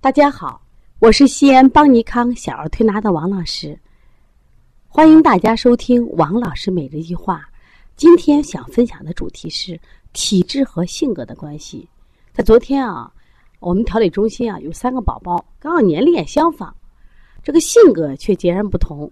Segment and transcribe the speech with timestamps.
[0.00, 0.60] 大家好，
[1.00, 3.76] 我是西安邦尼康小儿推拿的王老师，
[4.86, 7.48] 欢迎大家收听王老师每日一话。
[7.96, 9.80] 今天想分享的主题是
[10.12, 11.88] 体质和性格的关系。
[12.32, 13.10] 在昨天啊，
[13.58, 16.72] 我们调理中心啊有三个宝宝，刚好年龄也相仿，
[17.42, 19.10] 这个性格却截然不同。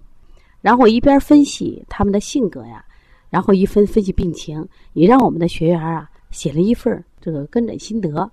[0.61, 2.85] 然后一边分析他们的性格呀，
[3.30, 8.30] 然后一分分析病情，也让我们的学员啊写了一份这个跟诊心得。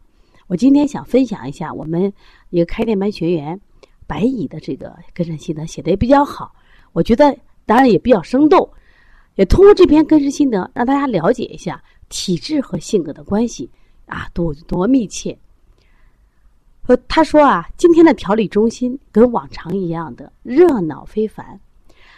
[0.47, 2.11] 我今天想分享一下我们
[2.51, 3.59] 一个开店班学员
[4.05, 6.53] 白蚁的这个跟诊心得，写的也比较好。
[6.93, 8.69] 我觉得当然也比较生动，
[9.35, 13.69] 也通过这篇跟诊心得让大家了解一下体质和性格的关系
[14.05, 15.37] 啊，多多密切。
[16.87, 21.57] 呃，他说啊，今天的调理中心跟往常一样的热闹非凡，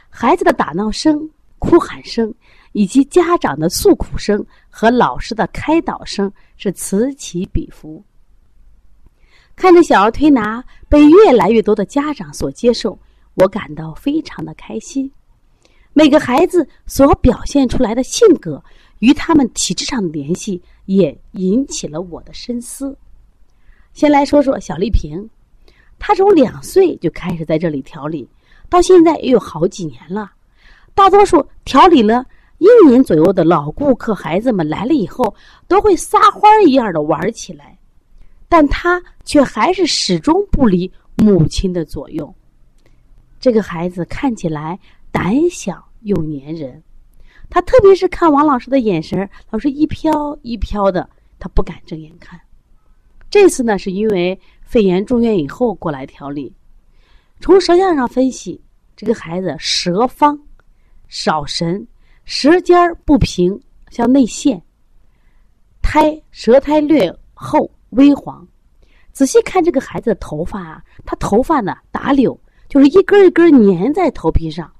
[0.09, 2.33] 孩子的打闹声、哭喊声，
[2.71, 8.03] 以及家长的诉苦声和老师的开导声是此起彼伏。
[9.55, 12.97] 看着小儿推拿被越来越多的家长所接受，
[13.35, 15.09] 我感到非常的开心。
[15.93, 18.61] 每个孩子所表现出来的性格
[18.99, 22.97] 与他们体质上的联系，也引起了我的深思。
[23.93, 25.29] 先来说说小丽萍，
[25.99, 28.27] 她从两岁就开始在这里调理，
[28.69, 30.31] 到现在也有好几年了。
[30.95, 32.25] 大多数调理了
[32.57, 35.35] 一年左右的老顾客孩子们来了以后，
[35.67, 37.72] 都会撒欢儿一样的玩起来。
[38.53, 42.31] 但他却还是始终不离母亲的左右。
[43.39, 44.79] 这个孩子看起来
[45.11, 46.83] 胆小又粘人，
[47.49, 52.39] 他特别是看王老师的眼神老是一飘一飘的，他不敢正眼看。
[53.27, 56.53] 这次呢，是因为肺炎住院以后过来调理。
[57.39, 58.61] 从舌象上分析，
[58.95, 60.39] 这个孩子舌方
[61.07, 61.87] 少神，
[62.23, 64.61] 舌尖不平，像内陷，
[65.81, 67.67] 苔舌苔略厚。
[67.95, 68.47] 微黄，
[69.11, 72.37] 仔细看这个孩子的头发啊，他头发呢打绺，
[72.69, 74.71] 就是一根一根粘在头皮上。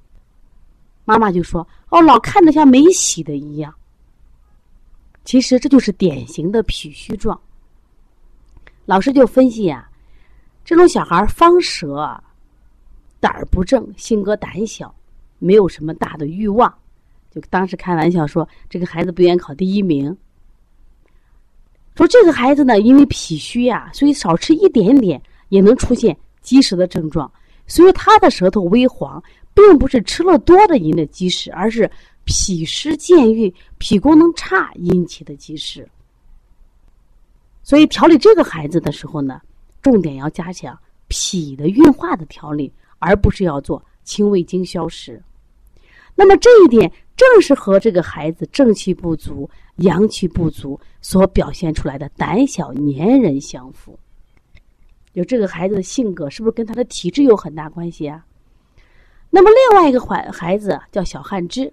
[1.04, 3.74] 妈妈就说：“哦，老看着像没洗的一样。”
[5.24, 7.38] 其实这就是典型的脾虚状。
[8.86, 9.88] 老师就分析呀，
[10.64, 12.22] 这种小孩方舌，
[13.20, 14.94] 胆儿不正，性格胆小，
[15.38, 16.72] 没有什么大的欲望。
[17.30, 20.16] 就当时开玩笑说，这个孩子不愿考第一名。
[21.94, 27.30] 说这个孩子呢，因为脾虚呀，所以少吃一点点也能出现积食的症状。
[27.66, 29.22] 所以他的舌头微黄，
[29.54, 31.90] 并不是吃了多的引的积食，而是
[32.24, 35.88] 脾湿健郁、脾功能差引起的积食。
[37.62, 39.40] 所以调理这个孩子的时候呢，
[39.80, 40.76] 重点要加强
[41.08, 45.22] 脾的运化的调理，而不是要做清胃经消食。
[46.16, 49.48] 那么这一点正是和这个孩子正气不足。
[49.76, 53.98] 阳气不足所表现出来的胆小粘人相符，
[55.14, 58.24] 有这个孩子的性格是不是跟他的体质有很大关系啊？
[59.30, 61.72] 那么另外一个孩孩子叫小汉之，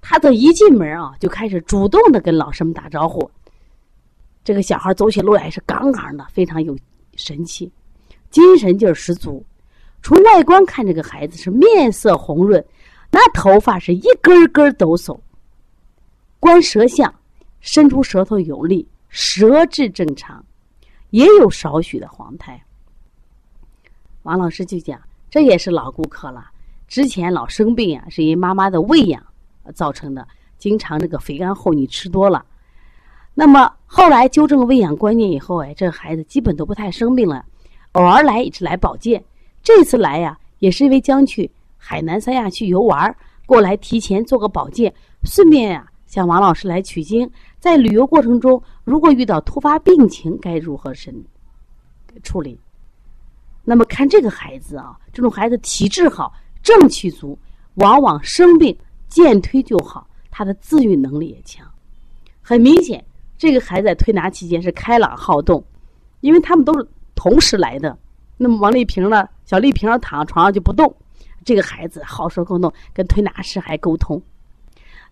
[0.00, 3.30] 他的一进门啊就开始主动的跟老师们打招呼。
[4.42, 6.74] 这个小孩走起路来是杠杠的，非常有
[7.16, 7.70] 神气，
[8.30, 9.44] 精神劲儿十足。
[10.02, 12.64] 从外观看，这个孩子是面色红润，
[13.10, 15.18] 那头发是一根根抖擞。
[16.40, 17.12] 观舌象，
[17.70, 20.42] 伸出舌头有力，舌质正常，
[21.10, 22.58] 也有少许的黄苔。
[24.22, 24.98] 王老师就讲，
[25.28, 26.50] 这也是老顾客了。
[26.88, 29.22] 之前老生病啊，是因为妈妈的喂养
[29.74, 30.26] 造成的，
[30.56, 32.42] 经常这个肥甘厚腻吃多了。
[33.34, 37.44] 那么后来纠正喂养观念以后，哎，这孩子基本都不太生病了，
[37.92, 39.22] 偶尔来也是来保健。
[39.62, 43.14] 这次来呀，也是因为将去海南三亚去游玩，
[43.44, 44.90] 过来提前做个保健，
[45.22, 45.86] 顺便呀。
[46.08, 51.14] 向王老师来取经，在旅游过程中，如果遇到突发病情，该如何审
[52.22, 52.58] 处理？
[53.64, 56.32] 那么看这个孩子啊，这种孩子体质好，
[56.62, 57.38] 正气足，
[57.74, 58.76] 往往生病
[59.08, 61.66] 见推就好，他的自愈能力也强。
[62.40, 63.04] 很明显，
[63.36, 65.62] 这个孩子在推拿期间是开朗好动，
[66.20, 67.96] 因为他们都是同时来的。
[68.36, 70.94] 那么王丽萍呢，小丽萍躺床上就不动，
[71.44, 74.22] 这个孩子好说沟通，跟推拿师还沟通。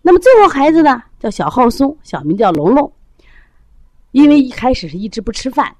[0.07, 2.89] 那么最后孩子呢，叫小浩松，小名叫龙龙。
[4.11, 5.75] 因为一开始是一直不吃饭，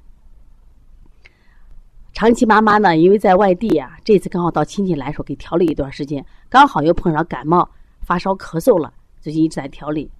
[2.11, 7.69] 长期妈妈呢，因为在外地啊，这次刚好到亲戚来说给调理一段时间，刚好又碰上感冒、
[8.01, 8.91] 发烧、咳嗽了，
[9.21, 10.11] 最近一直在调理。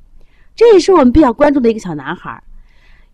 [0.55, 2.41] 这也是我们比较关注的一个小男孩，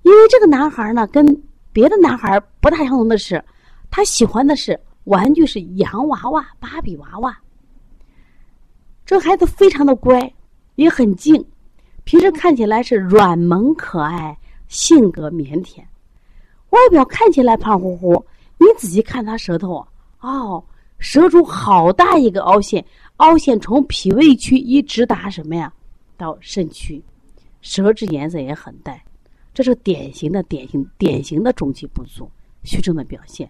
[0.03, 1.25] 因为这个男孩呢，跟
[1.71, 3.43] 别的男孩不大相同的是，
[3.89, 7.35] 他喜欢的是玩具是洋娃娃、芭比娃娃。
[9.07, 10.31] 这孩子非常的乖。
[10.75, 11.45] 也很静，
[12.03, 14.37] 平时看起来是软萌可爱，
[14.67, 15.79] 性格腼腆，
[16.69, 18.25] 外表看起来胖乎乎，
[18.57, 19.85] 你仔细看他舌头，
[20.21, 20.63] 哦，
[20.97, 22.83] 舌中好大一个凹陷，
[23.17, 25.71] 凹陷从脾胃区一直达什么呀？
[26.17, 27.03] 到肾区，
[27.61, 28.99] 舌质颜色也很淡，
[29.53, 32.29] 这是典型的典型典型的中气不足
[32.63, 33.49] 虚症的表现。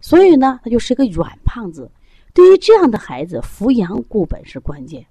[0.00, 1.90] 所以呢，他就是一个软胖子。
[2.34, 5.04] 对于这样的孩子，扶阳固本是关键。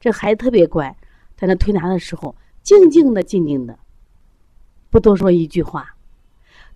[0.00, 0.96] 这孩子特别乖，
[1.36, 3.78] 在那推拿的时候，静静的、静静的，
[4.90, 5.94] 不多说一句话。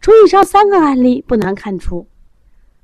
[0.00, 2.06] 从以上三个案例不难看出，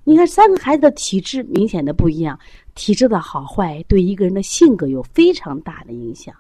[0.05, 2.39] 你看三个孩子的体质明显的不一样，
[2.75, 6.35] 体质的好坏对一个人的性格有非常大的影响。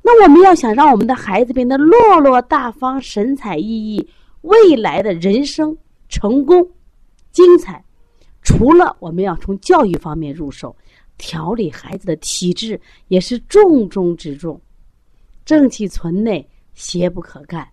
[0.00, 3.62] 那我们要想让我们的孩子变得落落大方、神采奕
[4.00, 4.06] 奕，
[4.40, 5.76] 未来的人生
[6.08, 6.66] 成功、
[7.30, 7.84] 精彩，
[8.40, 10.74] 除了我们要从教育方面入手，
[11.18, 14.58] 调理孩子的体质也是重中之重。
[15.44, 17.68] 正气存内，邪不可干。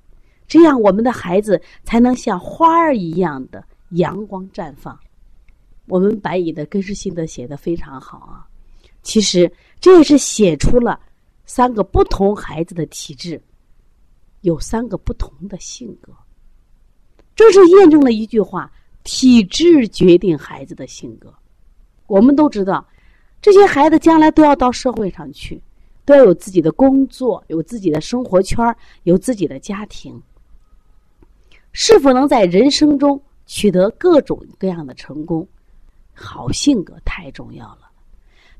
[0.47, 4.99] 这样，我们的孩子才能像花儿一样的阳光绽放。
[5.87, 8.47] 我们白蚁的根式心得写的非常好啊，
[9.03, 10.99] 其实这也是写出了
[11.45, 13.41] 三个不同孩子的体质，
[14.41, 16.11] 有三个不同的性格。
[17.35, 18.71] 正是验证了一句话：
[19.03, 21.33] 体质决定孩子的性格。
[22.07, 22.87] 我们都知道，
[23.41, 25.61] 这些孩子将来都要到社会上去，
[26.03, 30.21] 都要有自己的工作，有自己的生活圈，有自己的家庭。
[31.71, 35.47] 是否能在人生中取得各种各样的成功？
[36.13, 37.89] 好性格太重要了，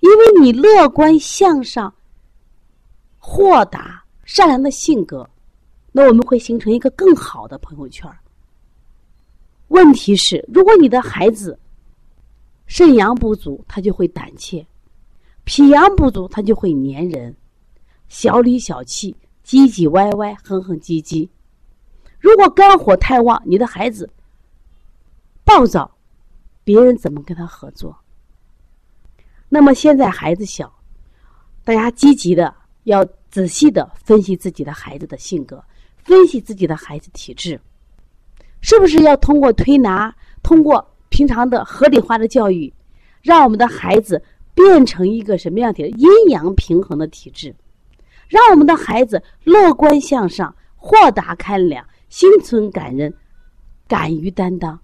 [0.02, 1.94] 因为你乐观向上、
[3.18, 5.28] 豁达、善良的性格，
[5.94, 8.12] 那我们会形成一个更好的朋友圈。
[9.70, 11.58] 问题是，如果你的孩子
[12.66, 14.66] 肾阳不足，他就会胆怯；
[15.44, 17.36] 脾阳不足，他就会粘人、
[18.08, 19.16] 小里小气、
[19.46, 21.30] 唧唧歪歪、哼哼唧唧。
[22.20, 24.10] 如果肝火太旺，你的孩子
[25.44, 25.96] 暴躁，
[26.64, 27.96] 别人怎么跟他合作？
[29.48, 30.74] 那么现在孩子小，
[31.64, 32.54] 大家积极的
[32.86, 35.64] 要仔细的分析自己的孩子的性格，
[35.98, 37.62] 分析自己的孩子体质，
[38.60, 42.74] 是不是要通过推拿，通过平常的合理化的教育，
[43.22, 44.22] 让我们的孩子
[44.54, 47.56] 变成一个什么样的阴阳平衡的体质，
[48.28, 51.86] 让我们的孩子乐观向上、豁达开朗。
[52.10, 53.14] 心存感恩，
[53.88, 54.78] 敢于担当，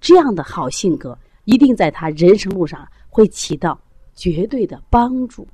[0.00, 3.78] 这样的好性格一定在他人生路上会起到
[4.14, 5.46] 绝对的帮助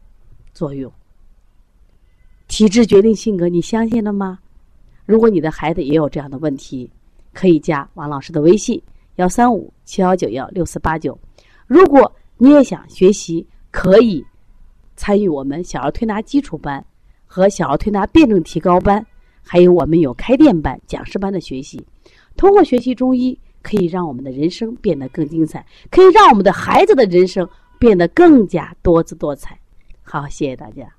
[0.53, 0.91] 作用。
[2.47, 4.39] 体质决定性格，你相信了吗？
[5.07, 6.91] 如果你的孩子也有这样的问题，
[7.33, 8.81] 可以加王老师的微信：
[9.19, 11.19] 幺三五七幺九幺六四八九。
[11.67, 14.25] 如果你也想学习，可以
[14.95, 16.85] 参与我们小儿推拿基础班
[17.27, 19.05] 和小儿推拿辩证提高班。
[19.43, 21.85] 还有我们有开店班、讲师班的学习，
[22.37, 29.59] 通过学习中医，可以让我们的人生变得更精彩，可以让我们的孩子的人生变得更加多姿多彩。
[30.05, 30.98] 好，谢谢大家。